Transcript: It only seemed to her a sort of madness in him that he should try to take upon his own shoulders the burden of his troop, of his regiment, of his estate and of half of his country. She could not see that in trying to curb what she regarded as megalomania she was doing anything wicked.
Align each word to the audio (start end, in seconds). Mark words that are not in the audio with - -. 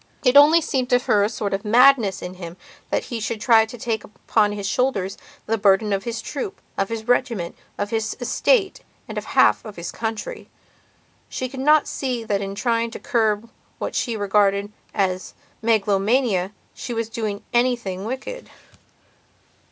It 0.25 0.35
only 0.35 0.61
seemed 0.61 0.89
to 0.89 0.97
her 0.97 1.23
a 1.23 1.29
sort 1.29 1.53
of 1.53 1.63
madness 1.63 2.23
in 2.23 2.33
him 2.33 2.57
that 2.89 3.03
he 3.03 3.19
should 3.19 3.39
try 3.39 3.67
to 3.67 3.77
take 3.77 4.03
upon 4.03 4.51
his 4.51 4.65
own 4.65 4.69
shoulders 4.71 5.15
the 5.45 5.59
burden 5.59 5.93
of 5.93 6.05
his 6.05 6.23
troop, 6.23 6.59
of 6.75 6.89
his 6.89 7.07
regiment, 7.07 7.55
of 7.77 7.91
his 7.91 8.17
estate 8.19 8.79
and 9.07 9.15
of 9.19 9.25
half 9.25 9.63
of 9.63 9.75
his 9.75 9.91
country. 9.91 10.49
She 11.29 11.47
could 11.47 11.59
not 11.59 11.87
see 11.87 12.23
that 12.23 12.41
in 12.41 12.55
trying 12.55 12.89
to 12.89 12.99
curb 12.99 13.47
what 13.77 13.93
she 13.93 14.17
regarded 14.17 14.71
as 14.91 15.35
megalomania 15.61 16.51
she 16.73 16.95
was 16.95 17.07
doing 17.07 17.43
anything 17.53 18.03
wicked. 18.03 18.49